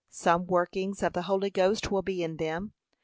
Some 0.09 0.47
workings 0.47 1.03
of 1.03 1.13
the 1.13 1.21
Holy 1.21 1.51
Ghost 1.51 1.91
will 1.91 2.01
be 2.01 2.23
in 2.23 2.37
them. 2.37 2.73